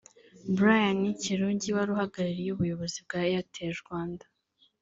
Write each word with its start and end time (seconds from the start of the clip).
Brian 0.57 0.99
Kirungi 1.21 1.69
wari 1.75 1.91
uhagarariye 1.95 2.49
ubuyobozi 2.51 2.97
bwa 3.05 3.19
Airtel 3.27 3.71
Rwanda 3.83 4.25